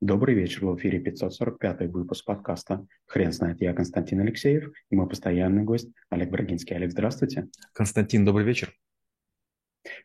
Добрый 0.00 0.34
вечер, 0.34 0.64
в 0.64 0.74
эфире 0.78 0.98
545 0.98 1.92
выпуск 1.92 2.24
подкаста 2.24 2.86
«Хрен 3.04 3.32
знает». 3.32 3.60
Я 3.60 3.74
Константин 3.74 4.20
Алексеев 4.20 4.72
и 4.88 4.96
мой 4.96 5.06
постоянный 5.06 5.62
гость 5.62 5.90
Олег 6.08 6.30
Брагинский. 6.30 6.74
Олег, 6.74 6.92
здравствуйте. 6.92 7.48
Константин, 7.74 8.24
добрый 8.24 8.46
вечер. 8.46 8.72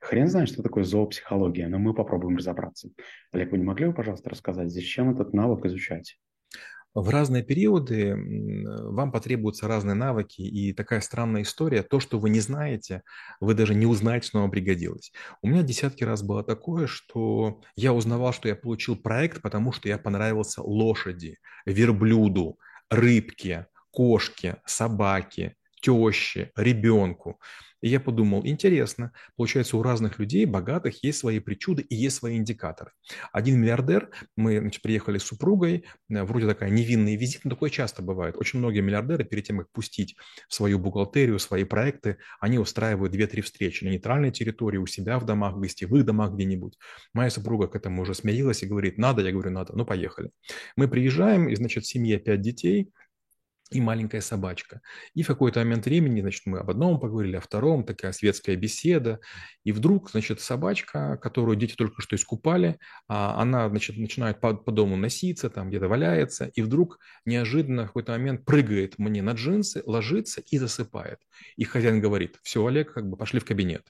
Хрен 0.01 0.27
знает, 0.27 0.49
что 0.49 0.63
такое 0.63 0.83
зоопсихология, 0.83 1.69
но 1.69 1.79
мы 1.79 1.93
попробуем 1.93 2.35
разобраться. 2.35 2.89
Олег, 3.31 3.53
вы 3.53 3.57
не 3.57 3.63
могли 3.63 3.85
бы, 3.85 3.93
пожалуйста, 3.93 4.29
рассказать, 4.29 4.69
зачем 4.69 5.11
этот 5.11 5.31
навык 5.33 5.63
изучать? 5.63 6.19
В 6.95 7.09
разные 7.09 7.43
периоды 7.43 8.15
вам 8.89 9.11
потребуются 9.11 9.67
разные 9.67 9.95
навыки, 9.95 10.41
и 10.41 10.71
такая 10.71 11.01
странная 11.01 11.41
история, 11.41 11.83
то, 11.83 11.99
что 11.99 12.19
вы 12.19 12.29
не 12.29 12.39
знаете, 12.39 13.01
вы 13.41 13.53
даже 13.53 13.75
не 13.75 13.85
узнаете, 13.85 14.27
что 14.27 14.39
вам 14.39 14.49
пригодилось. 14.49 15.11
У 15.41 15.49
меня 15.49 15.61
десятки 15.61 16.05
раз 16.05 16.23
было 16.23 16.41
такое, 16.41 16.87
что 16.87 17.59
я 17.75 17.91
узнавал, 17.91 18.31
что 18.31 18.47
я 18.47 18.55
получил 18.55 18.95
проект, 18.95 19.41
потому 19.41 19.73
что 19.73 19.89
я 19.89 19.97
понравился 19.97 20.61
лошади, 20.61 21.37
верблюду, 21.65 22.57
рыбке, 22.89 23.67
кошке, 23.91 24.61
собаке, 24.65 25.57
теще, 25.81 26.51
ребенку. 26.55 27.41
И 27.85 27.89
я 27.89 27.99
подумал, 27.99 28.41
интересно, 28.43 29.11
получается, 29.35 29.77
у 29.77 29.83
разных 29.83 30.17
людей, 30.17 30.47
богатых, 30.47 31.03
есть 31.03 31.19
свои 31.19 31.37
причуды 31.37 31.83
и 31.83 31.93
есть 31.93 32.15
свои 32.15 32.37
индикаторы. 32.37 32.93
Один 33.31 33.61
миллиардер, 33.61 34.09
мы 34.35 34.59
значит, 34.59 34.81
приехали 34.81 35.19
с 35.19 35.23
супругой, 35.23 35.85
э, 36.09 36.23
вроде 36.23 36.47
такая 36.47 36.71
невинный 36.71 37.15
визит, 37.15 37.41
но 37.43 37.51
такое 37.51 37.69
часто 37.69 38.01
бывает. 38.01 38.37
Очень 38.37 38.57
многие 38.57 38.79
миллиардеры 38.79 39.23
перед 39.23 39.43
тем, 39.43 39.59
как 39.59 39.71
пустить 39.71 40.15
в 40.49 40.55
свою 40.55 40.79
бухгалтерию, 40.79 41.37
свои 41.37 41.63
проекты, 41.63 42.17
они 42.39 42.57
устраивают 42.57 43.13
2-3 43.13 43.41
встречи 43.41 43.83
на 43.83 43.89
нейтральной 43.89 44.31
территории, 44.31 44.79
у 44.79 44.87
себя 44.87 45.19
в 45.19 45.25
домах, 45.27 45.53
в 45.53 45.59
гостевых 45.59 46.05
домах 46.05 46.33
где-нибудь. 46.33 46.79
Моя 47.13 47.29
супруга 47.29 47.67
к 47.67 47.75
этому 47.75 48.01
уже 48.01 48.15
смирилась 48.15 48.63
и 48.63 48.65
говорит, 48.65 48.97
надо, 48.97 49.21
я 49.21 49.31
говорю, 49.31 49.51
надо, 49.51 49.73
ну 49.75 49.85
поехали. 49.85 50.31
Мы 50.75 50.87
приезжаем, 50.87 51.49
и, 51.49 51.55
значит, 51.55 51.85
семье 51.85 52.17
5 52.17 52.41
детей– 52.41 52.89
и 53.71 53.81
маленькая 53.81 54.21
собачка. 54.21 54.81
И 55.15 55.23
в 55.23 55.27
какой-то 55.27 55.59
момент 55.59 55.85
времени, 55.85 56.21
значит, 56.21 56.43
мы 56.45 56.59
об 56.59 56.69
одном 56.69 56.99
поговорили, 56.99 57.35
о 57.35 57.41
втором, 57.41 57.83
такая 57.83 58.11
светская 58.11 58.55
беседа. 58.55 59.19
И 59.63 59.71
вдруг, 59.71 60.11
значит, 60.11 60.39
собачка, 60.39 61.17
которую 61.17 61.57
дети 61.57 61.73
только 61.73 62.01
что 62.01 62.15
искупали, 62.15 62.77
а, 63.07 63.41
она, 63.41 63.67
значит, 63.69 63.97
начинает 63.97 64.39
по, 64.39 64.53
по 64.53 64.71
дому 64.71 64.95
носиться, 64.97 65.49
там 65.49 65.69
где-то 65.69 65.87
валяется, 65.87 66.51
и 66.53 66.61
вдруг 66.61 66.99
неожиданно 67.25 67.83
в 67.83 67.87
какой-то 67.87 68.11
момент 68.11 68.45
прыгает 68.45 68.99
мне 68.99 69.23
на 69.23 69.31
джинсы, 69.31 69.81
ложится 69.85 70.41
и 70.41 70.57
засыпает. 70.59 71.19
И 71.55 71.63
хозяин 71.63 71.99
говорит, 71.99 72.37
все, 72.43 72.63
Олег, 72.65 72.93
как 72.93 73.09
бы 73.09 73.17
пошли 73.17 73.39
в 73.39 73.45
кабинет. 73.45 73.83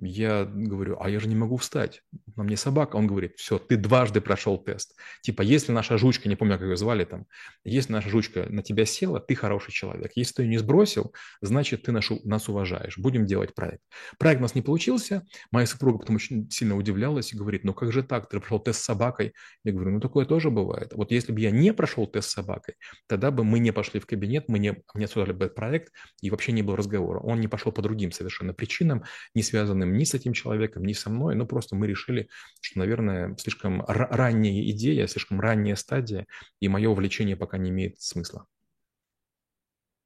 Я 0.00 0.44
говорю, 0.44 0.96
а 1.00 1.08
я 1.08 1.20
же 1.20 1.28
не 1.28 1.36
могу 1.36 1.56
встать, 1.56 2.02
на 2.34 2.42
мне 2.42 2.56
собака. 2.56 2.96
Он 2.96 3.06
говорит, 3.06 3.34
все, 3.36 3.58
ты 3.58 3.76
дважды 3.76 4.20
прошел 4.20 4.58
тест. 4.58 4.96
Типа, 5.22 5.42
если 5.42 5.70
наша 5.70 5.98
жучка, 5.98 6.28
не 6.28 6.34
помню, 6.34 6.54
как 6.54 6.62
ее 6.62 6.76
звали 6.76 7.04
там, 7.04 7.26
если 7.64 7.92
наша 7.92 8.08
жучка 8.08 8.46
на 8.48 8.62
тебя 8.62 8.86
села, 8.86 9.20
ты 9.20 9.36
хороший 9.36 9.72
человек. 9.72 10.12
Если 10.16 10.34
ты 10.34 10.42
ее 10.42 10.48
не 10.48 10.58
сбросил, 10.58 11.14
значит, 11.40 11.84
ты 11.84 11.92
нашу, 11.92 12.20
нас 12.24 12.48
уважаешь. 12.48 12.98
Будем 12.98 13.24
делать 13.24 13.54
проект. 13.54 13.82
Проект 14.18 14.40
у 14.40 14.42
нас 14.42 14.56
не 14.56 14.62
получился. 14.62 15.24
Моя 15.52 15.66
супруга 15.66 15.98
потом 15.98 16.16
очень 16.16 16.50
сильно 16.50 16.76
удивлялась 16.76 17.32
и 17.32 17.36
говорит, 17.36 17.62
ну 17.62 17.72
как 17.72 17.92
же 17.92 18.02
так, 18.02 18.28
ты 18.28 18.40
прошел 18.40 18.58
тест 18.58 18.80
с 18.80 18.84
собакой? 18.84 19.32
Я 19.62 19.72
говорю, 19.72 19.92
ну 19.92 20.00
такое 20.00 20.26
тоже 20.26 20.50
бывает. 20.50 20.92
Вот 20.92 21.12
если 21.12 21.32
бы 21.32 21.40
я 21.40 21.52
не 21.52 21.72
прошел 21.72 22.08
тест 22.08 22.30
с 22.30 22.32
собакой, 22.32 22.74
тогда 23.06 23.30
бы 23.30 23.44
мы 23.44 23.60
не 23.60 23.72
пошли 23.72 24.00
в 24.00 24.06
кабинет, 24.06 24.48
мы 24.48 24.58
не, 24.58 24.76
не 24.94 25.04
обсуждали 25.04 25.32
бы 25.32 25.48
проект, 25.48 25.92
и 26.20 26.30
вообще 26.30 26.50
не 26.50 26.62
было 26.62 26.76
разговора. 26.76 27.20
Он 27.20 27.40
не 27.40 27.46
пошел 27.46 27.70
по 27.70 27.80
другим 27.80 28.10
совершенно 28.10 28.52
причинам, 28.52 29.04
не 29.34 29.42
связанным 29.42 29.83
связанным 29.84 29.96
ни 29.96 30.04
с 30.04 30.14
этим 30.14 30.32
человеком, 30.32 30.84
ни 30.84 30.92
со 30.92 31.10
мной, 31.10 31.34
но 31.34 31.46
просто 31.46 31.76
мы 31.76 31.86
решили, 31.86 32.28
что, 32.60 32.78
наверное, 32.78 33.36
слишком 33.36 33.82
ранняя 33.86 34.62
идея, 34.70 35.06
слишком 35.06 35.40
ранняя 35.40 35.76
стадия, 35.76 36.26
и 36.60 36.68
мое 36.68 36.88
увлечение 36.88 37.36
пока 37.36 37.58
не 37.58 37.70
имеет 37.70 38.00
смысла. 38.00 38.46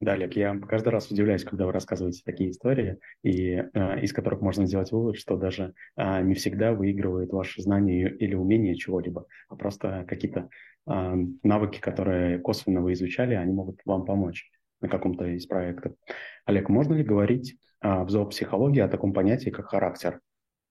Да, 0.01 0.13
Олег, 0.13 0.37
я 0.37 0.57
каждый 0.57 0.89
раз 0.89 1.11
удивляюсь, 1.11 1.43
когда 1.43 1.65
вы 1.65 1.73
рассказываете 1.73 2.21
такие 2.23 2.51
истории, 2.51 2.99
и 3.21 3.55
э, 3.55 4.01
из 4.01 4.13
которых 4.13 4.39
можно 4.39 4.65
сделать 4.65 4.93
вывод, 4.93 5.17
что 5.17 5.35
даже 5.35 5.73
э, 5.97 6.21
не 6.21 6.35
всегда 6.35 6.71
выигрывает 6.71 7.33
ваше 7.33 7.61
знание 7.61 8.09
или 8.17 8.33
умение 8.33 8.75
чего-либо, 8.75 9.25
а 9.49 9.55
просто 9.57 10.05
какие-то 10.07 10.47
э, 10.87 11.15
навыки, 11.43 11.81
которые 11.81 12.39
косвенно 12.39 12.81
вы 12.81 12.93
изучали, 12.93 13.35
они 13.35 13.51
могут 13.51 13.81
вам 13.83 14.05
помочь 14.05 14.49
на 14.81 14.89
каком-то 14.89 15.25
из 15.25 15.45
проектов. 15.45 15.93
Олег, 16.45 16.69
можно 16.69 16.93
ли 16.93 17.03
говорить 17.03 17.57
а, 17.81 18.03
в 18.03 18.09
зоопсихологии 18.09 18.81
о 18.81 18.87
таком 18.87 19.13
понятии, 19.13 19.49
как 19.49 19.67
характер? 19.67 20.19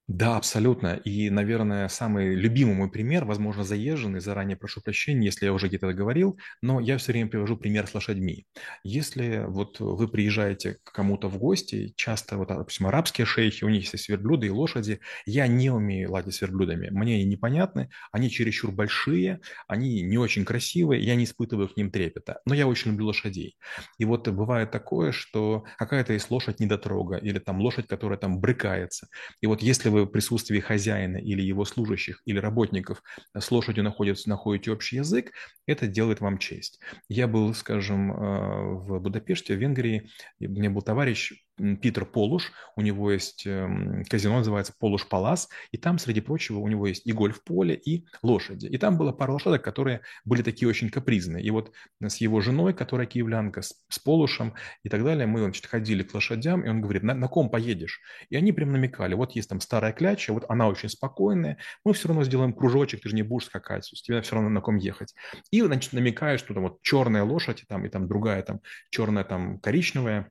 Да, 0.08 0.38
абсолютно. 0.38 0.94
И, 1.04 1.28
наверное, 1.28 1.86
самый 1.88 2.34
любимый 2.34 2.74
мой 2.74 2.90
пример, 2.90 3.26
возможно, 3.26 3.62
заезженный, 3.62 4.20
заранее 4.20 4.56
прошу 4.56 4.80
прощения, 4.80 5.26
если 5.26 5.44
я 5.44 5.52
уже 5.52 5.68
где-то 5.68 5.92
говорил, 5.92 6.38
но 6.62 6.80
я 6.80 6.96
все 6.96 7.12
время 7.12 7.28
привожу 7.28 7.58
пример 7.58 7.86
с 7.86 7.94
лошадьми. 7.94 8.46
Если 8.84 9.44
вот 9.46 9.80
вы 9.80 10.08
приезжаете 10.08 10.78
к 10.82 10.92
кому-то 10.92 11.28
в 11.28 11.36
гости, 11.36 11.92
часто, 11.94 12.38
вот, 12.38 12.48
допустим, 12.48 12.86
арабские 12.86 13.26
шейхи, 13.26 13.64
у 13.64 13.68
них 13.68 13.92
есть 13.92 14.08
верблюды 14.08 14.46
и 14.46 14.50
лошади, 14.50 15.00
я 15.26 15.46
не 15.46 15.68
умею 15.70 16.10
ладить 16.10 16.34
с 16.34 16.40
верблюдами, 16.40 16.88
мне 16.90 17.16
они 17.16 17.24
непонятны, 17.26 17.90
они 18.10 18.30
чересчур 18.30 18.72
большие, 18.72 19.40
они 19.66 20.00
не 20.00 20.16
очень 20.16 20.46
красивые, 20.46 21.02
я 21.04 21.16
не 21.16 21.24
испытываю 21.24 21.68
к 21.68 21.76
ним 21.76 21.90
трепета, 21.90 22.40
но 22.46 22.54
я 22.54 22.66
очень 22.66 22.92
люблю 22.92 23.08
лошадей. 23.08 23.58
И 23.98 24.06
вот 24.06 24.26
бывает 24.28 24.70
такое, 24.70 25.12
что 25.12 25.64
какая-то 25.76 26.14
есть 26.14 26.30
лошадь 26.30 26.60
недотрога, 26.60 27.16
или 27.16 27.38
там 27.38 27.60
лошадь, 27.60 27.86
которая 27.86 28.18
там 28.18 28.40
брыкается, 28.40 29.08
и 29.42 29.46
вот 29.46 29.62
если 29.62 29.88
вы 29.90 29.97
в 30.04 30.10
присутствии 30.10 30.60
хозяина 30.60 31.16
или 31.16 31.42
его 31.42 31.64
служащих 31.64 32.22
или 32.24 32.38
работников 32.38 33.02
с 33.36 33.50
лошадью 33.50 33.84
находятся, 33.84 34.28
находите 34.28 34.70
общий 34.72 34.96
язык, 34.96 35.32
это 35.66 35.86
делает 35.86 36.20
вам 36.20 36.38
честь. 36.38 36.80
Я 37.08 37.28
был, 37.28 37.54
скажем, 37.54 38.12
э, 38.12 38.16
в 38.16 39.00
Будапеште, 39.00 39.54
в 39.54 39.58
Венгрии, 39.58 40.10
у 40.40 40.48
меня 40.48 40.70
был 40.70 40.82
товарищ, 40.82 41.32
Питер 41.80 42.04
Полуш, 42.04 42.52
у 42.76 42.80
него 42.80 43.12
есть 43.12 43.46
эм, 43.46 44.04
казино, 44.04 44.38
называется 44.38 44.72
Полуш 44.78 45.06
Палас, 45.06 45.48
и 45.72 45.76
там, 45.76 45.98
среди 45.98 46.20
прочего, 46.20 46.58
у 46.58 46.68
него 46.68 46.86
есть 46.86 47.06
и 47.06 47.12
гольф-поле, 47.12 47.74
и 47.74 48.06
лошади. 48.22 48.66
И 48.66 48.78
там 48.78 48.96
была 48.96 49.12
пара 49.12 49.32
лошадок, 49.32 49.62
которые 49.62 50.00
были 50.24 50.42
такие 50.42 50.68
очень 50.68 50.90
капризные. 50.90 51.44
И 51.44 51.50
вот 51.50 51.72
с 52.00 52.16
его 52.16 52.40
женой, 52.40 52.74
которая 52.74 53.06
киевлянка, 53.06 53.62
с, 53.62 53.74
с 53.88 53.98
Полушем 53.98 54.54
и 54.82 54.88
так 54.88 55.04
далее, 55.04 55.26
мы, 55.26 55.40
значит, 55.40 55.66
ходили 55.66 56.02
к 56.02 56.14
лошадям, 56.14 56.64
и 56.64 56.68
он 56.68 56.80
говорит, 56.80 57.02
на, 57.02 57.14
на 57.14 57.28
ком 57.28 57.50
поедешь? 57.50 58.00
И 58.30 58.36
они 58.36 58.52
прям 58.52 58.72
намекали, 58.72 59.14
вот 59.14 59.32
есть 59.32 59.48
там 59.48 59.60
старая 59.60 59.92
кляча, 59.92 60.32
вот 60.32 60.44
она 60.48 60.68
очень 60.68 60.88
спокойная, 60.88 61.58
мы 61.84 61.92
все 61.92 62.08
равно 62.08 62.24
сделаем 62.24 62.52
кружочек, 62.52 63.02
ты 63.02 63.08
же 63.08 63.14
не 63.14 63.22
будешь 63.22 63.46
скакать, 63.46 63.88
тебе 64.02 64.22
все 64.22 64.34
равно 64.34 64.50
на 64.50 64.60
ком 64.60 64.76
ехать. 64.76 65.14
И, 65.50 65.60
значит, 65.60 65.92
намекают, 65.92 66.40
что 66.40 66.54
там 66.54 66.64
вот 66.64 66.82
черная 66.82 67.24
лошадь, 67.24 67.62
и 67.62 67.66
там, 67.66 67.84
и 67.84 67.88
там 67.88 68.08
другая 68.08 68.42
там 68.42 68.60
черная 68.90 69.24
там 69.24 69.58
коричневая, 69.60 70.28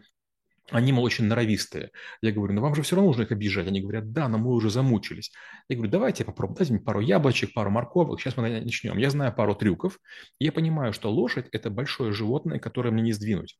они, 0.72 0.91
очень 0.94 1.25
норовистые. 1.25 1.91
Я 2.22 2.31
говорю, 2.31 2.53
ну 2.53 2.61
вам 2.61 2.75
же 2.75 2.81
все 2.81 2.95
равно 2.95 3.09
нужно 3.09 3.23
их 3.23 3.31
обижать. 3.31 3.67
Они 3.67 3.81
говорят, 3.81 4.11
да, 4.11 4.28
но 4.28 4.38
мы 4.38 4.51
уже 4.51 4.69
замучились. 4.69 5.31
Я 5.69 5.75
говорю, 5.75 5.91
давайте 5.91 6.25
попробуем, 6.25 6.57
дайте 6.57 6.73
мне 6.73 6.81
пару 6.81 7.00
яблочек, 7.00 7.53
пару 7.53 7.69
морковок, 7.69 8.19
сейчас 8.19 8.38
мы 8.38 8.61
начнем. 8.61 8.97
Я 8.97 9.09
знаю 9.09 9.33
пару 9.33 9.56
трюков. 9.56 10.00
Я 10.39 10.51
понимаю, 10.51 10.94
что 10.94 11.11
лошадь– 11.11 11.47
это 11.51 11.69
большое 11.69 12.11
животное, 12.11 12.59
которое 12.59 12.91
мне 12.91 13.03
не 13.03 13.13
сдвинуть 13.13 13.57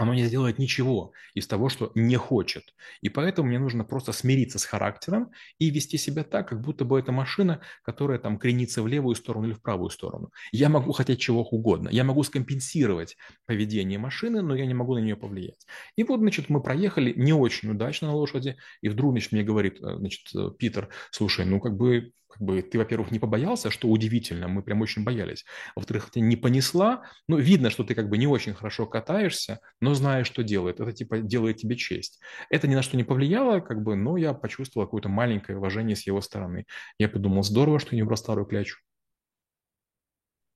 оно 0.00 0.14
не 0.14 0.24
сделает 0.24 0.58
ничего 0.58 1.12
из 1.34 1.46
того, 1.46 1.68
что 1.68 1.92
не 1.94 2.16
хочет. 2.16 2.74
И 3.02 3.08
поэтому 3.08 3.48
мне 3.48 3.58
нужно 3.58 3.84
просто 3.84 4.12
смириться 4.12 4.58
с 4.58 4.64
характером 4.64 5.30
и 5.58 5.70
вести 5.70 5.98
себя 5.98 6.24
так, 6.24 6.48
как 6.48 6.60
будто 6.60 6.84
бы 6.84 6.98
это 6.98 7.12
машина, 7.12 7.60
которая 7.82 8.18
там 8.18 8.38
кренится 8.38 8.82
в 8.82 8.86
левую 8.86 9.14
сторону 9.14 9.46
или 9.46 9.52
в 9.52 9.60
правую 9.60 9.90
сторону. 9.90 10.30
Я 10.52 10.70
могу 10.70 10.92
хотеть 10.92 11.20
чего 11.20 11.42
угодно. 11.42 11.90
Я 11.90 12.04
могу 12.04 12.22
скомпенсировать 12.22 13.16
поведение 13.44 13.98
машины, 13.98 14.40
но 14.40 14.54
я 14.54 14.64
не 14.64 14.74
могу 14.74 14.94
на 14.94 15.00
нее 15.00 15.16
повлиять. 15.16 15.66
И 15.96 16.04
вот, 16.04 16.20
значит, 16.20 16.48
мы 16.48 16.62
проехали 16.62 17.12
не 17.14 17.34
очень 17.34 17.70
удачно 17.70 18.08
на 18.08 18.14
лошади, 18.14 18.56
и 18.80 18.88
вдруг, 18.88 19.12
значит, 19.12 19.32
мне 19.32 19.42
говорит, 19.42 19.80
э, 19.82 19.96
значит, 19.96 20.34
э, 20.34 20.50
Питер, 20.58 20.88
слушай, 21.10 21.44
ну 21.44 21.60
как 21.60 21.76
бы 21.76 22.12
как 22.30 22.40
бы 22.42 22.62
ты, 22.62 22.78
во-первых, 22.78 23.10
не 23.10 23.18
побоялся, 23.18 23.70
что 23.70 23.88
удивительно, 23.88 24.48
мы 24.48 24.62
прям 24.62 24.80
очень 24.80 25.04
боялись. 25.04 25.44
Во-вторых, 25.76 26.10
ты 26.10 26.20
не 26.20 26.36
понесла, 26.36 27.02
ну, 27.28 27.36
видно, 27.36 27.70
что 27.70 27.84
ты 27.84 27.94
как 27.94 28.08
бы 28.08 28.18
не 28.18 28.26
очень 28.26 28.54
хорошо 28.54 28.86
катаешься, 28.86 29.60
но 29.80 29.94
знаешь, 29.94 30.26
что 30.26 30.42
делает. 30.42 30.80
Это 30.80 30.92
типа 30.92 31.18
делает 31.18 31.58
тебе 31.58 31.76
честь. 31.76 32.20
Это 32.48 32.68
ни 32.68 32.74
на 32.74 32.82
что 32.82 32.96
не 32.96 33.04
повлияло, 33.04 33.60
как 33.60 33.82
бы, 33.82 33.96
но 33.96 34.16
я 34.16 34.32
почувствовал 34.32 34.86
какое-то 34.86 35.08
маленькое 35.08 35.58
уважение 35.58 35.96
с 35.96 36.06
его 36.06 36.20
стороны. 36.20 36.66
Я 36.98 37.08
подумал, 37.08 37.42
здорово, 37.42 37.78
что 37.78 37.94
не 37.94 38.02
убрал 38.02 38.16
старую 38.16 38.46
клячу. 38.46 38.78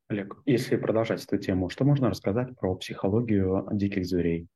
Олег, 0.08 0.36
если 0.44 0.76
продолжать 0.76 1.24
эту 1.24 1.38
тему, 1.38 1.70
что 1.70 1.84
можно 1.84 2.10
рассказать 2.10 2.56
про 2.58 2.74
психологию 2.76 3.66
диких 3.72 4.06
зверей? 4.06 4.48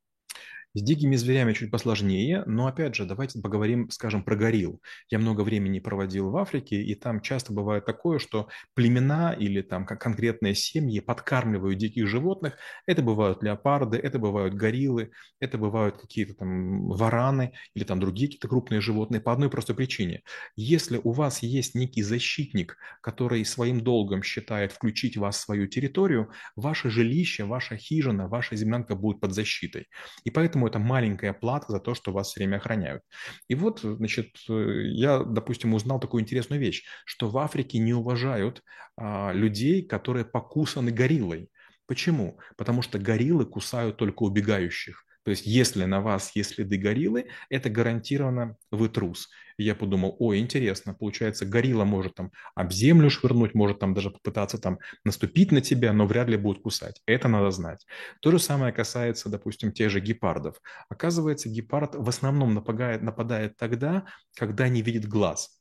С 0.74 0.82
дикими 0.82 1.16
зверями 1.16 1.54
чуть 1.54 1.70
посложнее, 1.70 2.44
но 2.46 2.66
опять 2.66 2.94
же, 2.94 3.06
давайте 3.06 3.40
поговорим, 3.40 3.88
скажем, 3.90 4.22
про 4.22 4.36
горилл. 4.36 4.80
Я 5.10 5.18
много 5.18 5.40
времени 5.40 5.80
проводил 5.80 6.30
в 6.30 6.36
Африке, 6.36 6.82
и 6.82 6.94
там 6.94 7.22
часто 7.22 7.54
бывает 7.54 7.86
такое, 7.86 8.18
что 8.18 8.48
племена 8.74 9.32
или 9.32 9.62
там 9.62 9.86
как 9.86 10.00
конкретные 10.00 10.54
семьи 10.54 11.00
подкармливают 11.00 11.78
диких 11.78 12.06
животных. 12.06 12.58
Это 12.86 13.02
бывают 13.02 13.42
леопарды, 13.42 13.96
это 13.96 14.18
бывают 14.18 14.54
гориллы, 14.54 15.10
это 15.40 15.56
бывают 15.56 15.96
какие-то 15.96 16.34
там 16.34 16.88
вараны 16.88 17.52
или 17.74 17.84
там 17.84 17.98
другие 17.98 18.28
какие-то 18.28 18.48
крупные 18.48 18.80
животные 18.82 19.22
по 19.22 19.32
одной 19.32 19.48
простой 19.48 19.74
причине. 19.74 20.22
Если 20.54 21.00
у 21.02 21.12
вас 21.12 21.42
есть 21.42 21.74
некий 21.74 22.02
защитник, 22.02 22.76
который 23.00 23.44
своим 23.44 23.80
долгом 23.80 24.22
считает 24.22 24.72
включить 24.72 25.16
вас 25.16 25.38
в 25.38 25.40
свою 25.40 25.66
территорию, 25.66 26.30
ваше 26.56 26.90
жилище, 26.90 27.44
ваша 27.44 27.76
хижина, 27.76 28.28
ваша 28.28 28.54
землянка 28.54 28.94
будет 28.94 29.20
под 29.20 29.32
защитой. 29.32 29.86
И 30.24 30.30
поэтому 30.30 30.57
это 30.66 30.78
маленькая 30.78 31.32
плата 31.32 31.66
за 31.68 31.80
то, 31.80 31.94
что 31.94 32.12
вас 32.12 32.28
все 32.28 32.40
время 32.40 32.56
охраняют. 32.56 33.02
И 33.48 33.54
вот, 33.54 33.80
значит, 33.82 34.36
я, 34.48 35.20
допустим, 35.20 35.74
узнал 35.74 36.00
такую 36.00 36.22
интересную 36.22 36.60
вещь, 36.60 36.84
что 37.04 37.28
в 37.28 37.38
Африке 37.38 37.78
не 37.78 37.94
уважают 37.94 38.62
а, 38.96 39.32
людей, 39.32 39.82
которые 39.82 40.24
покусаны 40.24 40.90
гориллой. 40.90 41.50
Почему? 41.86 42.38
Потому 42.56 42.82
что 42.82 42.98
гориллы 42.98 43.46
кусают 43.46 43.96
только 43.96 44.22
убегающих. 44.22 45.04
То 45.24 45.30
есть, 45.30 45.46
если 45.46 45.84
на 45.84 46.00
вас 46.00 46.34
есть 46.34 46.54
следы 46.54 46.76
гориллы, 46.76 47.26
это 47.50 47.68
гарантированно 47.68 48.56
вы 48.70 48.88
трус. 48.88 49.28
И 49.58 49.64
я 49.64 49.74
подумал, 49.74 50.16
ой, 50.20 50.38
интересно, 50.38 50.94
получается, 50.94 51.44
горилла 51.44 51.84
может 51.84 52.14
там 52.14 52.32
об 52.54 52.72
землю 52.72 53.10
швырнуть, 53.10 53.54
может 53.54 53.80
там 53.80 53.92
даже 53.92 54.10
попытаться 54.10 54.58
там 54.58 54.78
наступить 55.04 55.52
на 55.52 55.60
тебя, 55.60 55.92
но 55.92 56.06
вряд 56.06 56.28
ли 56.28 56.36
будет 56.36 56.62
кусать. 56.62 57.02
Это 57.06 57.28
надо 57.28 57.50
знать. 57.50 57.84
То 58.20 58.30
же 58.30 58.38
самое 58.38 58.72
касается, 58.72 59.28
допустим, 59.28 59.72
тех 59.72 59.90
же 59.90 60.00
гепардов. 60.00 60.60
Оказывается, 60.88 61.48
гепард 61.48 61.94
в 61.94 62.08
основном 62.08 62.54
нападает, 62.54 63.02
нападает 63.02 63.56
тогда, 63.56 64.06
когда 64.36 64.68
не 64.68 64.80
видит 64.80 65.06
глаз. 65.06 65.58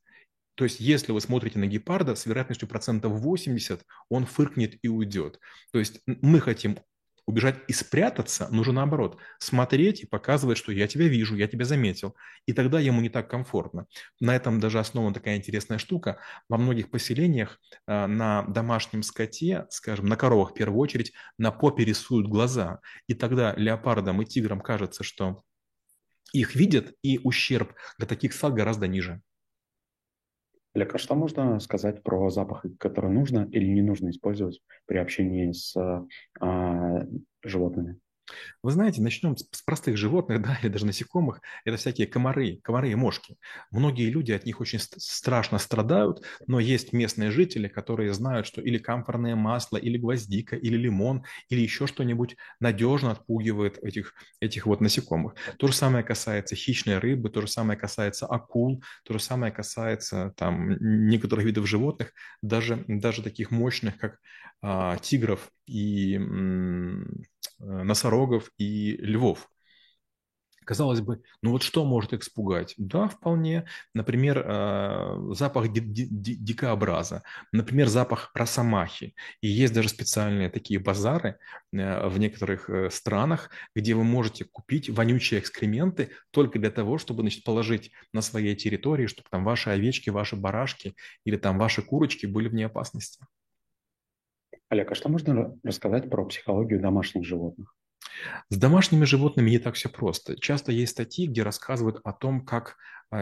То 0.58 0.64
есть, 0.64 0.80
если 0.80 1.12
вы 1.12 1.22
смотрите 1.22 1.60
на 1.60 1.68
гепарда, 1.68 2.16
с 2.16 2.26
вероятностью 2.26 2.68
процентов 2.68 3.14
80 3.14 3.84
он 4.10 4.26
фыркнет 4.26 4.76
и 4.82 4.88
уйдет. 4.88 5.40
То 5.72 5.78
есть, 5.78 6.02
мы 6.08 6.40
хотим 6.40 6.80
Убежать 7.28 7.58
и 7.68 7.74
спрятаться 7.74 8.48
нужно 8.52 8.74
наоборот. 8.74 9.18
Смотреть 9.38 10.02
и 10.02 10.08
показывать, 10.08 10.58
что 10.58 10.72
я 10.72 10.88
тебя 10.88 11.10
вижу, 11.10 11.36
я 11.36 11.48
тебя 11.48 11.66
заметил. 11.66 12.16
И 12.46 12.54
тогда 12.54 12.80
ему 12.80 13.02
не 13.02 13.10
так 13.10 13.30
комфортно. 13.30 13.86
На 14.22 14.34
этом 14.34 14.62
даже 14.62 14.80
основана 14.80 15.14
такая 15.14 15.36
интересная 15.36 15.78
штука. 15.78 16.20
Во 16.48 16.58
многих 16.58 16.90
поселениях 16.90 17.60
э, 17.86 18.08
на 18.08 18.44
домашнем 18.44 19.04
скоте, 19.04 19.66
скажем, 19.70 20.06
на 20.06 20.16
коровах 20.16 20.52
в 20.52 20.54
первую 20.54 20.80
очередь, 20.80 21.12
на 21.38 21.52
попе 21.52 21.84
рисуют 21.84 22.28
глаза. 22.28 22.80
И 23.08 23.14
тогда 23.14 23.54
леопардам 23.58 24.22
и 24.22 24.26
тиграм 24.26 24.62
кажется, 24.62 25.04
что 25.04 25.44
их 26.32 26.56
видят, 26.56 26.94
и 27.04 27.20
ущерб 27.24 27.74
для 27.98 28.08
таких 28.08 28.34
стад 28.34 28.54
гораздо 28.54 28.88
ниже. 28.88 29.22
Олег, 30.78 30.94
а 30.94 31.00
что 31.00 31.16
можно 31.16 31.60
сказать 31.60 32.04
про 32.04 32.30
запахи, 32.30 32.70
которые 32.78 33.12
нужно 33.12 33.50
или 33.52 33.66
не 33.66 33.82
нужно 33.82 34.12
использовать 34.12 34.62
при 34.86 34.98
общении 34.98 35.52
с 35.52 35.76
а, 36.40 37.08
животными? 37.44 38.00
Вы 38.64 38.72
знаете, 38.72 39.02
начнем 39.02 39.36
с 39.38 39.62
простых 39.64 39.98
животных, 39.98 40.42
да, 40.42 40.58
или 40.62 40.70
даже 40.70 40.86
насекомых. 40.86 41.42
Это 41.66 41.78
всякие 41.78 42.08
комары, 42.08 42.60
комары 42.64 42.92
и 42.92 42.96
мошки. 42.96 43.38
Многие 43.72 44.10
люди 44.10 44.32
от 44.32 44.46
них 44.46 44.60
очень 44.62 44.80
страшно 44.80 45.58
страдают, 45.60 46.24
но 46.48 46.60
есть 46.60 46.94
местные 46.94 47.32
жители, 47.32 47.68
которые 47.68 48.14
знают, 48.14 48.48
что 48.48 48.62
или 48.62 48.78
камфорное 48.78 49.36
масло, 49.36 49.78
или 49.78 49.98
гвоздика, 49.98 50.56
или 50.56 50.76
лимон, 50.78 51.24
или 51.50 51.62
еще 51.62 51.88
что-нибудь 51.88 52.36
надежно 52.60 53.12
отпугивает 53.12 53.78
этих, 53.84 54.14
этих 54.40 54.66
вот 54.66 54.82
насекомых. 54.82 55.36
То 55.58 55.68
же 55.68 55.74
самое 55.74 56.04
касается 56.04 56.56
хищной 56.56 56.98
рыбы, 57.00 57.30
то 57.30 57.42
же 57.42 57.48
самое 57.48 57.80
касается 57.80 58.26
акул, 58.26 58.84
то 59.04 59.14
же 59.14 59.20
самое 59.20 59.52
касается 59.52 60.34
там 60.38 60.70
некоторых 61.08 61.46
видов 61.46 61.68
животных, 61.68 62.14
даже, 62.42 62.84
даже 62.88 63.22
таких 63.24 63.52
мощных, 63.52 63.98
как 63.98 64.18
а, 64.62 64.98
тигров 64.98 65.50
и 65.66 66.16
м, 66.16 67.24
носорогов 67.60 68.52
и 68.58 68.98
львов. 68.98 69.50
Казалось 70.68 71.00
бы, 71.00 71.22
ну 71.42 71.52
вот 71.52 71.64
что 71.64 71.86
может 71.86 72.12
их 72.12 72.24
испугать? 72.24 72.74
Да, 72.76 73.08
вполне. 73.08 73.66
Например, 73.94 74.44
э, 74.46 75.30
запах 75.32 75.72
дикообраза, 75.72 77.24
например, 77.54 77.88
запах 77.88 78.32
росомахи. 78.34 79.16
И 79.40 79.48
есть 79.48 79.74
даже 79.74 79.88
специальные 79.88 80.50
такие 80.50 80.82
базары 80.82 81.38
э, 81.72 82.08
в 82.10 82.20
некоторых 82.20 82.70
э, 82.70 82.90
странах, 82.90 83.50
где 83.76 83.94
вы 83.94 84.04
можете 84.04 84.44
купить 84.44 84.90
вонючие 84.90 85.40
экскременты 85.40 86.10
только 86.32 86.60
для 86.60 86.70
того, 86.70 86.98
чтобы 86.98 87.22
значит, 87.22 87.46
положить 87.46 87.92
на 88.12 88.22
своей 88.22 88.54
территории, 88.58 89.08
чтобы 89.08 89.30
там 89.32 89.46
ваши 89.46 89.70
овечки, 89.70 90.10
ваши 90.10 90.36
барашки 90.36 90.96
или 91.24 91.38
там 91.38 91.58
ваши 91.60 91.82
курочки 91.82 92.26
были 92.26 92.50
вне 92.50 92.66
опасности. 92.66 93.26
Олег, 94.70 94.92
а 94.92 94.96
что 94.96 95.10
можно 95.10 95.58
рассказать 95.64 96.10
про 96.10 96.26
психологию 96.26 96.82
домашних 96.82 97.26
животных? 97.26 97.74
С 98.50 98.58
домашними 98.58 99.06
животными 99.06 99.50
не 99.50 99.60
так 99.60 99.76
все 99.76 99.90
просто. 99.90 100.40
Часто 100.40 100.72
есть 100.72 100.94
статьи, 100.94 101.28
где 101.28 101.44
рассказывают 101.44 102.00
о 102.04 102.14
том, 102.14 102.46
как 102.46 102.78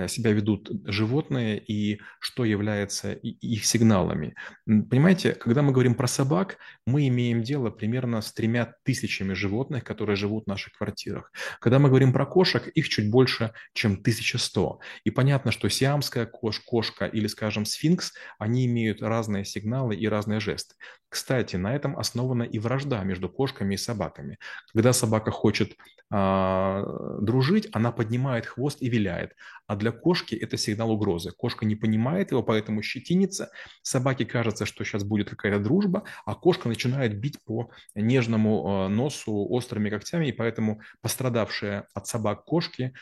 себя 0.08 0.32
ведут 0.32 0.70
животные 0.86 1.60
и 1.60 2.00
что 2.20 2.44
является 2.44 3.14
их 3.14 3.66
сигналами. 3.66 4.36
Понимаете, 4.66 5.34
когда 5.34 5.62
мы 5.62 5.72
говорим 5.72 5.96
про 5.96 6.08
собак, 6.08 6.58
мы 6.88 7.08
имеем 7.08 7.44
дело 7.44 7.70
примерно 7.70 8.22
с 8.22 8.34
тремя 8.34 8.74
тысячами 8.84 9.34
животных, 9.34 9.84
которые 9.84 10.16
живут 10.16 10.46
в 10.46 10.48
наших 10.48 10.74
квартирах. 10.74 11.32
Когда 11.60 11.80
мы 11.80 11.90
говорим 11.90 12.14
про 12.14 12.26
кошек, 12.26 12.68
их 12.68 12.90
чуть 12.90 13.12
больше, 13.12 13.54
чем 13.74 13.94
1100. 13.94 14.80
И 15.04 15.12
понятно, 15.12 15.52
что 15.52 15.70
сиамская 15.70 16.26
кош, 16.26 16.60
кошка 16.60 17.06
или, 17.06 17.28
скажем, 17.28 17.66
сфинкс, 17.66 18.14
они 18.40 18.66
имеют 18.66 19.02
разные 19.02 19.46
сигналы 19.46 19.96
и 19.96 20.08
разные 20.08 20.40
жесты. 20.40 20.76
Кстати, 21.10 21.56
на 21.56 21.74
этом 21.76 21.98
основана 21.98 22.44
и 22.44 22.60
вражда 22.60 23.04
между 23.04 23.30
кошками 23.30 23.76
и 23.76 23.78
собаками. 23.78 24.38
Когда 24.74 24.92
собака 24.92 25.32
хочет 25.32 25.78
а, 26.12 26.84
дружить, 27.22 27.68
она 27.72 27.92
поднимает 27.92 28.46
хвост 28.46 28.82
и 28.82 28.90
виляет. 28.90 29.32
А 29.68 29.75
для 29.76 29.92
кошки 29.92 30.36
это 30.36 30.58
сигнал 30.58 30.92
угрозы. 30.92 31.32
Кошка 31.32 31.66
не 31.66 31.76
понимает 31.76 32.32
его, 32.32 32.44
поэтому 32.44 32.82
щетинится. 32.82 33.52
Собаке 33.82 34.26
кажется, 34.26 34.66
что 34.66 34.84
сейчас 34.84 35.04
будет 35.04 35.30
какая-то 35.30 35.60
дружба, 35.60 36.04
а 36.26 36.36
кошка 36.36 36.68
начинает 36.68 37.20
бить 37.20 37.44
по 37.44 37.70
нежному 37.96 38.86
а, 38.86 38.90
носу 38.90 39.48
острыми 39.50 39.90
когтями, 39.90 40.28
и 40.28 40.32
поэтому 40.32 40.82
пострадавшие 41.02 41.88
от 41.94 42.08
собак 42.08 42.46
кошки, 42.46 42.94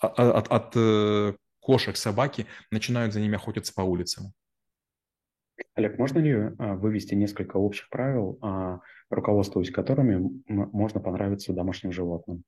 а, 0.00 0.06
а, 0.08 0.30
от, 0.38 0.48
от, 0.48 0.66
от 0.66 0.72
э, 0.76 1.34
кошек 1.60 1.96
собаки 1.96 2.46
начинают 2.70 3.12
за 3.12 3.20
ними 3.20 3.36
охотиться 3.36 3.72
по 3.74 3.82
улицам. 3.82 4.32
Олег, 5.74 5.98
можно 5.98 6.18
ли 6.18 6.52
вывести 6.58 7.14
несколько 7.14 7.56
общих 7.56 7.88
правил, 7.88 8.38
руководствуясь 9.08 9.70
которыми 9.70 10.42
можно 10.48 11.00
понравиться 11.00 11.54
домашним 11.54 11.92
животным? 11.92 12.44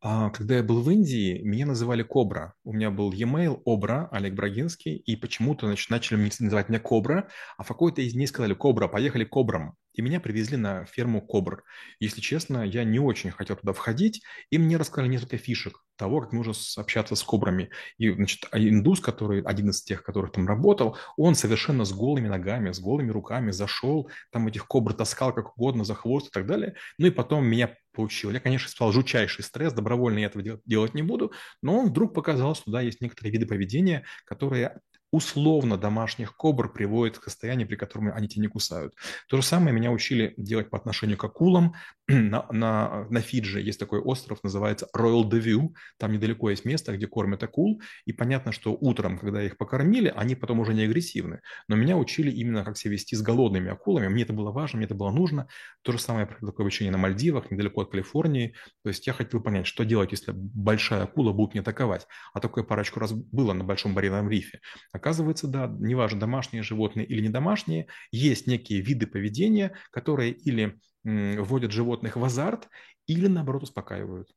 А, 0.00 0.30
когда 0.30 0.56
я 0.56 0.62
был 0.62 0.80
в 0.80 0.90
Индии, 0.90 1.40
меня 1.42 1.66
называли 1.66 2.04
Кобра. 2.04 2.54
У 2.62 2.72
меня 2.72 2.90
был 2.90 3.12
e-mail 3.12 3.60
Обра, 3.66 4.08
Олег 4.12 4.34
Брагинский, 4.34 4.94
и 4.94 5.16
почему-то 5.16 5.66
значит, 5.66 5.90
начали 5.90 6.30
называть 6.38 6.68
меня 6.68 6.78
Кобра, 6.78 7.28
а 7.56 7.64
в 7.64 7.68
какой-то 7.68 8.00
из 8.02 8.12
дней 8.12 8.28
сказали 8.28 8.54
Кобра, 8.54 8.86
поехали 8.86 9.24
Кобрам. 9.24 9.74
И 9.94 10.02
меня 10.02 10.20
привезли 10.20 10.56
на 10.56 10.84
ферму 10.84 11.20
Кобр. 11.20 11.64
Если 11.98 12.20
честно, 12.20 12.62
я 12.62 12.84
не 12.84 13.00
очень 13.00 13.32
хотел 13.32 13.56
туда 13.56 13.72
входить, 13.72 14.22
и 14.50 14.58
мне 14.58 14.76
рассказали 14.76 15.10
несколько 15.10 15.38
фишек 15.38 15.82
того, 15.96 16.20
как 16.20 16.32
нужно 16.32 16.54
общаться 16.76 17.16
с 17.16 17.22
кобрами. 17.24 17.70
И, 17.96 18.08
значит, 18.08 18.46
а 18.52 18.60
индус, 18.60 19.00
который 19.00 19.42
один 19.42 19.70
из 19.70 19.82
тех, 19.82 20.04
которых 20.04 20.30
там 20.30 20.46
работал, 20.46 20.96
он 21.16 21.34
совершенно 21.34 21.84
с 21.84 21.92
голыми 21.92 22.28
ногами, 22.28 22.70
с 22.70 22.78
голыми 22.78 23.10
руками 23.10 23.50
зашел, 23.50 24.08
там 24.30 24.46
этих 24.46 24.68
кобр 24.68 24.94
таскал 24.94 25.34
как 25.34 25.58
угодно 25.58 25.84
за 25.84 25.96
хвост 25.96 26.28
и 26.28 26.30
так 26.30 26.46
далее. 26.46 26.76
Ну 26.98 27.08
и 27.08 27.10
потом 27.10 27.44
меня 27.44 27.74
получил. 27.98 28.30
Я, 28.30 28.40
конечно, 28.40 28.68
испытал 28.68 28.92
жутчайший 28.92 29.44
стресс, 29.44 29.72
добровольно 29.72 30.20
я 30.20 30.26
этого 30.26 30.60
делать 30.64 30.94
не 30.94 31.02
буду, 31.02 31.32
но 31.62 31.78
он 31.80 31.86
вдруг 31.88 32.14
показал, 32.14 32.54
что 32.54 32.70
да, 32.70 32.80
есть 32.80 33.00
некоторые 33.00 33.32
виды 33.32 33.46
поведения, 33.46 34.04
которые 34.24 34.80
условно 35.10 35.78
домашних 35.78 36.36
кобр 36.36 36.72
приводит 36.72 37.18
к 37.18 37.24
состоянию, 37.24 37.66
при 37.66 37.76
котором 37.76 38.12
они 38.12 38.28
тебя 38.28 38.42
не 38.42 38.48
кусают. 38.48 38.94
То 39.28 39.36
же 39.38 39.42
самое 39.42 39.72
меня 39.72 39.90
учили 39.90 40.34
делать 40.36 40.70
по 40.70 40.78
отношению 40.78 41.16
к 41.16 41.24
акулам. 41.24 41.74
На, 42.08 42.46
на, 42.50 43.06
на 43.10 43.20
Фиджи 43.20 43.60
есть 43.60 43.78
такой 43.78 44.00
остров, 44.00 44.42
называется 44.42 44.88
Royal 44.96 45.28
Deview. 45.28 45.74
Там 45.98 46.12
недалеко 46.12 46.50
есть 46.50 46.64
место, 46.64 46.96
где 46.96 47.06
кормят 47.06 47.42
акул. 47.42 47.82
И 48.06 48.12
понятно, 48.12 48.50
что 48.50 48.72
утром, 48.72 49.18
когда 49.18 49.42
их 49.42 49.58
покормили, 49.58 50.12
они 50.16 50.34
потом 50.34 50.60
уже 50.60 50.72
не 50.72 50.84
агрессивны. 50.84 51.40
Но 51.68 51.76
меня 51.76 51.96
учили 51.98 52.30
именно, 52.30 52.64
как 52.64 52.78
себя 52.78 52.92
вести 52.92 53.14
с 53.14 53.22
голодными 53.22 53.70
акулами. 53.70 54.08
Мне 54.08 54.22
это 54.22 54.32
было 54.32 54.50
важно, 54.50 54.78
мне 54.78 54.86
это 54.86 54.94
было 54.94 55.10
нужно. 55.10 55.48
То 55.82 55.92
же 55.92 55.98
самое 55.98 56.26
такое 56.26 56.64
обучение 56.64 56.92
на 56.92 56.98
Мальдивах, 56.98 57.50
недалеко 57.50 57.82
от 57.82 57.90
Калифорнии. 57.90 58.54
То 58.82 58.88
есть 58.88 59.06
я 59.06 59.12
хотел 59.12 59.42
понять, 59.42 59.66
что 59.66 59.84
делать, 59.84 60.12
если 60.12 60.32
большая 60.34 61.02
акула 61.02 61.32
будет 61.32 61.52
мне 61.52 61.60
атаковать. 61.60 62.06
А 62.32 62.40
такое 62.40 62.64
парочку 62.64 63.00
раз 63.00 63.12
было 63.12 63.52
на 63.52 63.64
Большом 63.64 63.94
барьерном 63.94 64.30
рифе. 64.30 64.60
Оказывается, 64.98 65.46
да, 65.46 65.72
неважно, 65.78 66.18
домашние 66.18 66.64
животные 66.64 67.06
или 67.06 67.20
не 67.20 67.28
домашние, 67.28 67.86
есть 68.10 68.48
некие 68.48 68.80
виды 68.80 69.06
поведения, 69.06 69.72
которые 69.92 70.32
или 70.32 70.78
вводят 71.04 71.70
животных 71.70 72.16
в 72.16 72.24
азарт, 72.24 72.68
или 73.06 73.28
наоборот 73.28 73.62
успокаивают. 73.62 74.28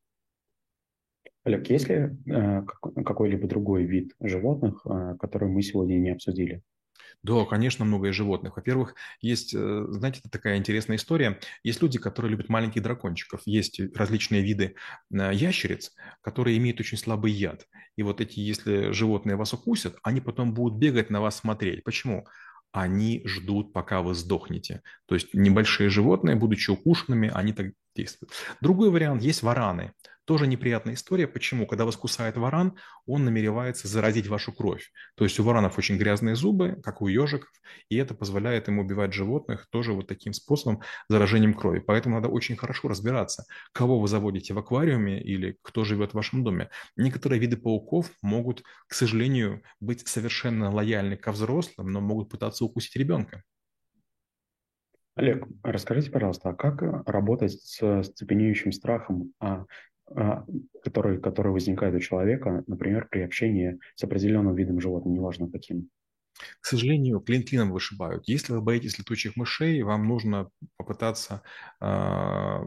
Олег, 1.43 1.67
есть 1.71 1.89
ли 1.89 1.95
э, 1.95 2.61
какой-либо 3.03 3.47
другой 3.47 3.85
вид 3.85 4.13
животных, 4.19 4.85
э, 4.85 5.15
который 5.19 5.49
мы 5.49 5.63
сегодня 5.63 5.95
не 5.95 6.11
обсудили? 6.11 6.61
Да, 7.23 7.45
конечно, 7.45 7.85
много 7.85 8.09
из 8.09 8.15
животных. 8.15 8.55
Во-первых, 8.55 8.95
есть, 9.21 9.53
э, 9.53 9.85
знаете, 9.89 10.19
это 10.19 10.29
такая 10.29 10.57
интересная 10.57 10.97
история. 10.97 11.39
Есть 11.63 11.81
люди, 11.81 11.99
которые 11.99 12.31
любят 12.31 12.49
маленьких 12.49 12.81
дракончиков. 12.81 13.41
Есть 13.45 13.79
различные 13.95 14.41
виды 14.41 14.75
э, 15.11 15.31
ящериц, 15.33 15.93
которые 16.21 16.57
имеют 16.57 16.79
очень 16.79 16.97
слабый 16.97 17.31
яд. 17.31 17.67
И 17.95 18.03
вот 18.03 18.21
эти, 18.21 18.39
если 18.39 18.91
животные 18.91 19.35
вас 19.35 19.53
укусят, 19.53 19.97
они 20.03 20.21
потом 20.21 20.53
будут 20.53 20.79
бегать 20.79 21.09
на 21.09 21.21
вас 21.21 21.37
смотреть. 21.37 21.83
Почему? 21.83 22.27
Они 22.71 23.21
ждут, 23.25 23.73
пока 23.73 24.01
вы 24.01 24.13
сдохнете. 24.15 24.81
То 25.05 25.15
есть 25.15 25.33
небольшие 25.33 25.89
животные, 25.89 26.35
будучи 26.35 26.71
укушенными, 26.71 27.29
они 27.33 27.51
так 27.53 27.73
действуют. 27.95 28.31
Другой 28.61 28.89
вариант– 28.89 29.21
есть 29.23 29.43
вараны. 29.43 29.93
Тоже 30.25 30.45
неприятная 30.45 30.93
история. 30.93 31.27
Почему? 31.27 31.65
Когда 31.65 31.83
вас 31.83 31.95
кусает 31.95 32.37
варан, 32.37 32.77
он 33.05 33.25
намеревается 33.25 33.87
заразить 33.87 34.27
вашу 34.27 34.53
кровь. 34.53 34.91
То 35.15 35.23
есть 35.23 35.39
у 35.39 35.43
варанов 35.43 35.77
очень 35.77 35.97
грязные 35.97 36.35
зубы, 36.35 36.79
как 36.83 37.01
у 37.01 37.07
ежиков, 37.07 37.49
и 37.89 37.97
это 37.97 38.13
позволяет 38.13 38.67
им 38.67 38.79
убивать 38.79 39.13
животных 39.13 39.67
тоже 39.71 39.93
вот 39.93 40.07
таким 40.07 40.33
способом, 40.33 40.81
заражением 41.09 41.55
крови. 41.55 41.79
Поэтому 41.79 42.15
надо 42.15 42.29
очень 42.29 42.55
хорошо 42.55 42.87
разбираться, 42.87 43.45
кого 43.73 43.99
вы 43.99 44.07
заводите 44.07 44.53
в 44.53 44.59
аквариуме 44.59 45.21
или 45.21 45.57
кто 45.63 45.83
живет 45.83 46.11
в 46.11 46.15
вашем 46.15 46.43
доме. 46.43 46.69
Некоторые 46.95 47.39
виды 47.39 47.57
пауков 47.57 48.11
могут, 48.21 48.63
к 48.87 48.93
сожалению, 48.93 49.63
быть 49.79 50.07
совершенно 50.07 50.71
лояльны 50.71 51.17
ко 51.17 51.31
взрослым, 51.31 51.91
но 51.91 51.99
могут 51.99 52.29
пытаться 52.29 52.63
укусить 52.63 52.95
ребенка. 52.95 53.43
Олег, 55.15 55.45
расскажите, 55.61 56.09
пожалуйста, 56.09 56.49
а 56.49 56.53
как 56.53 56.81
работать 57.07 57.51
с 57.51 58.03
цепенеющим 58.13 58.71
страхом, 58.71 59.33
а 59.39 59.65
который, 60.83 61.19
который 61.19 61.51
возникает 61.51 61.95
у 61.95 61.99
человека, 61.99 62.63
например, 62.67 63.07
при 63.09 63.21
общении 63.21 63.79
с 63.95 64.03
определенным 64.03 64.55
видом 64.55 64.79
животных, 64.79 65.13
неважно 65.13 65.49
каким. 65.49 65.89
К 66.59 66.65
сожалению, 66.65 67.19
клин 67.19 67.43
клином 67.43 67.71
вышибают. 67.71 68.27
Если 68.27 68.53
вы 68.53 68.61
боитесь 68.61 68.97
летучих 68.97 69.35
мышей, 69.35 69.81
вам 69.83 70.07
нужно 70.07 70.49
попытаться 70.77 71.43
а, 71.79 72.63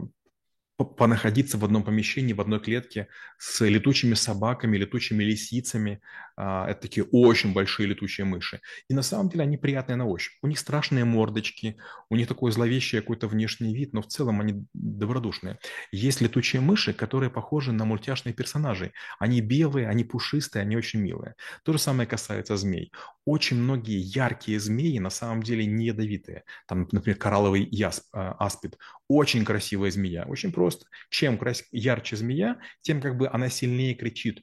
понаходиться 0.95 1.57
в 1.57 1.65
одном 1.65 1.83
помещении, 1.83 2.33
в 2.33 2.41
одной 2.41 2.59
клетке 2.59 3.07
с 3.37 3.65
летучими 3.65 4.13
собаками, 4.13 4.77
летучими 4.77 5.23
лисицами. 5.23 6.01
А, 6.37 6.69
это 6.69 6.81
такие 6.81 7.05
очень 7.11 7.53
большие 7.53 7.87
летучие 7.87 8.25
мыши. 8.25 8.61
И 8.89 8.93
на 8.93 9.01
самом 9.01 9.29
деле 9.29 9.43
они 9.43 9.57
приятные 9.57 9.95
на 9.95 10.05
ощупь. 10.05 10.37
У 10.41 10.47
них 10.47 10.59
страшные 10.59 11.05
мордочки, 11.05 11.77
у 12.09 12.15
них 12.15 12.27
такой 12.27 12.51
зловещий 12.51 12.99
какой-то 12.99 13.27
внешний 13.27 13.73
вид, 13.73 13.93
но 13.93 14.01
в 14.01 14.07
целом 14.07 14.41
они 14.41 14.65
добродушные. 14.73 15.59
Есть 15.91 16.21
летучие 16.21 16.61
мыши, 16.61 16.93
которые 16.93 17.29
похожи 17.29 17.71
на 17.71 17.85
мультяшные 17.85 18.33
персонажей. 18.33 18.91
Они 19.19 19.41
белые, 19.41 19.87
они 19.87 20.03
пушистые, 20.03 20.61
они 20.61 20.75
очень 20.75 20.99
милые. 20.99 21.35
То 21.63 21.73
же 21.73 21.79
самое 21.79 22.07
касается 22.07 22.57
змей. 22.57 22.91
Очень 23.25 23.57
многие 23.57 23.99
яркие 23.99 24.59
змеи 24.59 24.99
на 24.99 25.09
самом 25.09 25.41
деле 25.41 25.65
не 25.65 25.87
ядовитые. 25.87 26.43
Там, 26.67 26.87
например, 26.91 27.17
коралловый 27.17 27.67
ясп, 27.71 28.03
а, 28.13 28.33
аспид. 28.33 28.77
Очень 29.07 29.45
красивая 29.45 29.91
змея, 29.91 30.25
очень 30.25 30.51
просто 30.51 30.84
просто. 30.85 31.05
Чем 31.09 31.39
ярче 31.71 32.15
змея, 32.15 32.59
тем 32.81 33.01
как 33.01 33.17
бы 33.17 33.27
она 33.27 33.49
сильнее 33.49 33.95
кричит, 33.95 34.41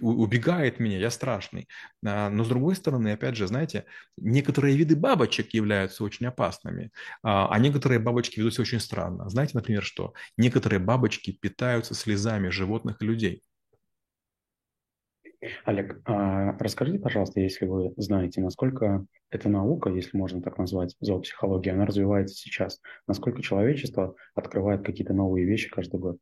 убегает 0.00 0.80
меня, 0.80 0.98
я 0.98 1.10
страшный. 1.10 1.68
А, 2.04 2.30
но 2.30 2.44
с 2.44 2.48
другой 2.48 2.74
стороны, 2.76 3.12
опять 3.12 3.36
же, 3.36 3.46
знаете, 3.46 3.84
некоторые 4.16 4.76
виды 4.76 4.96
бабочек 4.96 5.54
являются 5.54 6.04
очень 6.04 6.26
опасными, 6.26 6.90
а, 7.22 7.48
а 7.48 7.58
некоторые 7.58 8.00
бабочки 8.00 8.38
ведут 8.40 8.54
себя 8.54 8.62
очень 8.62 8.80
странно. 8.80 9.28
Знаете, 9.28 9.52
например, 9.54 9.82
что? 9.84 10.14
Некоторые 10.36 10.80
бабочки 10.80 11.32
питаются 11.32 11.94
слезами 11.94 12.48
животных 12.48 13.00
и 13.00 13.04
людей. 13.04 13.42
Олег, 15.64 16.00
а 16.04 16.56
расскажите, 16.58 16.98
пожалуйста, 16.98 17.40
если 17.40 17.66
вы 17.66 17.92
знаете, 17.96 18.40
насколько 18.40 19.06
эта 19.30 19.48
наука, 19.48 19.90
если 19.90 20.16
можно 20.16 20.42
так 20.42 20.58
назвать, 20.58 20.96
зоопсихология, 21.00 21.72
она 21.72 21.86
развивается 21.86 22.34
сейчас, 22.34 22.80
насколько 23.06 23.42
человечество 23.42 24.16
открывает 24.34 24.84
какие-то 24.84 25.12
новые 25.14 25.46
вещи 25.46 25.68
каждый 25.70 26.00
год? 26.00 26.18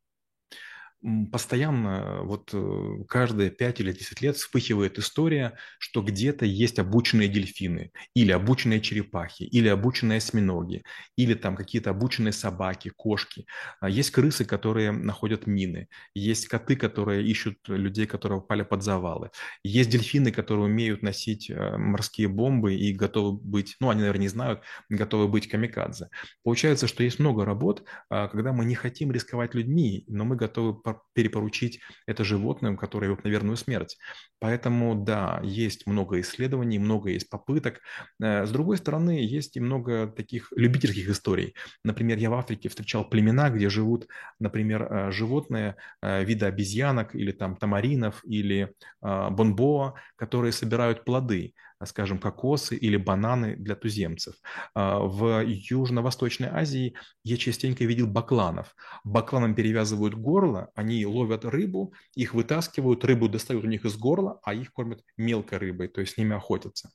Постоянно, 1.31 2.23
вот 2.23 2.51
э, 2.53 3.05
каждые 3.09 3.51
5 3.51 3.81
или 3.81 3.93
10 3.93 4.21
лет 4.23 4.37
вспыхивает 4.37 4.99
история, 4.99 5.57
что 5.79 6.03
где-то 6.03 6.45
есть 6.45 6.79
обученные 6.79 7.29
дельфины, 7.29 7.93
или 8.15 8.33
обученные 8.33 8.81
черепахи, 8.81 9.45
или 9.45 9.69
обученные 9.69 10.19
осьминоги, 10.19 10.83
или 11.17 11.35
там 11.35 11.57
какие-то 11.57 11.91
обученные 11.91 12.33
собаки, 12.33 12.91
кошки. 12.97 13.47
А 13.81 13.89
есть 13.89 14.11
крысы, 14.11 14.45
которые 14.45 14.93
находят 14.93 15.47
мины, 15.47 15.89
есть 16.15 16.49
коты, 16.49 16.77
которые 16.77 17.27
ищут 17.27 17.59
людей, 17.69 18.07
которые 18.07 18.41
попали 18.41 18.63
под 18.63 18.83
завалы, 18.83 19.31
есть 19.63 19.91
дельфины, 19.91 20.33
которые 20.33 20.67
умеют 20.67 21.03
носить 21.03 21.51
э, 21.51 21.77
морские 21.77 22.29
бомбы 22.29 22.75
и 22.75 22.93
готовы 22.93 23.39
быть, 23.39 23.77
ну, 23.81 23.91
они, 23.91 24.01
наверное, 24.01 24.23
не 24.23 24.29
знают, 24.29 24.63
готовы 24.89 25.29
быть 25.29 25.49
камикадзе. 25.49 26.09
Получается, 26.43 26.87
что 26.87 27.03
есть 27.03 27.19
много 27.19 27.45
работ, 27.45 27.85
а, 28.09 28.29
когда 28.29 28.53
мы 28.53 28.65
не 28.65 28.75
хотим 28.75 29.13
рисковать 29.13 29.55
людьми, 29.55 30.05
но 30.09 30.25
мы 30.25 30.37
готовы 30.37 30.75
перепоручить 31.15 31.81
это 32.07 32.25
животным, 32.25 32.77
которое 32.77 33.09
идут 33.09 33.25
на 33.25 33.29
верную 33.29 33.57
смерть. 33.57 33.97
Поэтому, 34.39 34.95
да, 34.95 35.41
есть 35.43 35.87
много 35.87 36.21
исследований, 36.21 36.79
много 36.79 37.11
есть 37.11 37.31
попыток. 37.31 37.81
Э, 38.23 38.47
с 38.47 38.51
другой 38.51 38.77
стороны, 38.77 39.11
есть 39.11 39.57
и 39.57 39.61
много 39.61 40.07
таких 40.07 40.53
любительских 40.55 41.09
историй. 41.09 41.55
Например, 41.85 42.19
я 42.19 42.31
в 42.31 42.35
Африке 42.35 42.69
встречал 42.69 43.09
племена, 43.09 43.51
где 43.51 43.69
живут, 43.71 44.07
например, 44.39 44.83
э, 44.83 45.11
животные 45.11 45.77
э, 46.03 46.25
вида 46.25 46.47
обезьянок 46.47 47.15
или 47.15 47.33
там 47.33 47.57
тамаринов 47.57 48.23
или 48.25 48.75
бонбоа, 49.01 49.95
которые 50.17 50.53
собирают 50.53 51.05
плоды 51.05 51.55
скажем, 51.85 52.19
кокосы 52.19 52.77
или 52.77 52.97
бананы 52.97 53.57
для 53.57 53.77
туземцев. 53.77 54.35
В 54.75 55.43
Южно-Восточной 55.45 56.49
Азии 56.49 56.95
я 57.25 57.37
частенько 57.37 57.85
видел 57.85 58.07
бакланов. 58.07 58.75
Бакланам 59.05 59.55
перевязывают 59.55 60.15
горло, 60.15 60.71
они 60.75 61.05
ловят 61.05 61.45
рыбу, 61.45 61.93
их 62.15 62.35
вытаскивают, 62.35 63.05
рыбу 63.05 63.29
достают 63.29 63.65
у 63.65 63.69
них 63.69 63.85
из 63.85 63.97
горла, 63.97 64.41
а 64.43 64.55
их 64.55 64.73
кормят 64.73 65.03
мелкой 65.17 65.59
рыбой, 65.59 65.89
то 65.89 66.01
есть 66.01 66.15
с 66.15 66.17
ними 66.17 66.35
охотятся. 66.35 66.91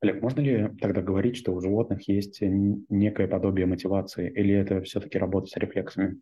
Олег, 0.00 0.22
можно 0.22 0.40
ли 0.40 0.68
тогда 0.80 1.02
говорить, 1.02 1.36
что 1.36 1.52
у 1.52 1.60
животных 1.60 2.06
есть 2.08 2.38
некое 2.40 3.26
подобие 3.26 3.66
мотивации, 3.66 4.30
или 4.30 4.54
это 4.54 4.80
все-таки 4.82 5.18
работа 5.18 5.48
с 5.48 5.56
рефлексами? 5.56 6.20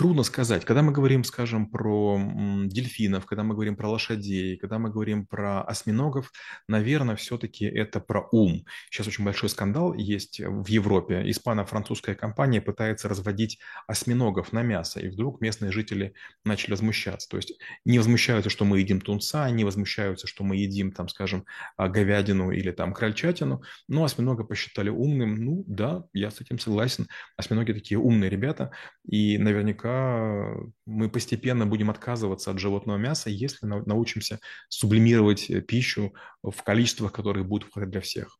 Трудно 0.00 0.22
сказать. 0.22 0.64
Когда 0.64 0.80
мы 0.80 0.92
говорим, 0.92 1.24
скажем, 1.24 1.66
про 1.66 2.18
дельфинов, 2.64 3.26
когда 3.26 3.42
мы 3.42 3.52
говорим 3.52 3.76
про 3.76 3.90
лошадей, 3.90 4.56
когда 4.56 4.78
мы 4.78 4.88
говорим 4.88 5.26
про 5.26 5.60
осьминогов, 5.60 6.32
наверное, 6.68 7.16
все-таки 7.16 7.66
это 7.66 8.00
про 8.00 8.26
ум. 8.32 8.64
Сейчас 8.90 9.08
очень 9.08 9.26
большой 9.26 9.50
скандал 9.50 9.92
есть 9.92 10.40
в 10.40 10.66
Европе. 10.68 11.28
Испано-французская 11.28 12.14
компания 12.14 12.62
пытается 12.62 13.10
разводить 13.10 13.58
осьминогов 13.86 14.54
на 14.54 14.62
мясо, 14.62 15.00
и 15.00 15.08
вдруг 15.08 15.42
местные 15.42 15.70
жители 15.70 16.14
начали 16.46 16.70
возмущаться. 16.70 17.28
То 17.28 17.36
есть 17.36 17.58
не 17.84 17.98
возмущаются, 17.98 18.48
что 18.48 18.64
мы 18.64 18.78
едим 18.78 19.02
тунца, 19.02 19.50
не 19.50 19.64
возмущаются, 19.64 20.26
что 20.26 20.44
мы 20.44 20.56
едим, 20.56 20.92
там, 20.92 21.10
скажем, 21.10 21.44
а, 21.76 21.88
говядину 21.90 22.52
или 22.52 22.70
там 22.70 22.94
крольчатину, 22.94 23.64
но 23.86 24.04
осьминога 24.04 24.44
посчитали 24.44 24.88
умным. 24.88 25.34
Ну 25.34 25.62
да, 25.66 26.04
я 26.14 26.30
с 26.30 26.40
этим 26.40 26.58
согласен. 26.58 27.06
Осьминоги 27.36 27.74
такие 27.74 27.98
умные 27.98 28.30
ребята, 28.30 28.70
и 29.04 29.36
наверняка 29.36 29.89
пока 29.90 30.56
мы 30.86 31.08
постепенно 31.08 31.66
будем 31.66 31.90
отказываться 31.90 32.50
от 32.50 32.58
животного 32.58 32.96
мяса, 32.96 33.30
если 33.30 33.66
научимся 33.66 34.38
сублимировать 34.68 35.50
э, 35.50 35.60
пищу 35.60 36.14
в 36.42 36.62
количествах, 36.62 37.12
которые 37.12 37.44
будут 37.44 37.70
хватать 37.70 37.90
для 37.90 38.00
всех. 38.00 38.38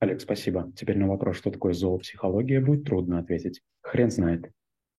Олег, 0.00 0.20
спасибо. 0.20 0.72
Теперь 0.76 0.98
на 0.98 1.08
вопрос, 1.08 1.36
что 1.36 1.50
такое 1.50 1.72
зоопсихология, 1.72 2.60
будет 2.60 2.84
трудно 2.84 3.18
ответить. 3.18 3.62
Хрен 3.82 4.10
знает. 4.10 4.50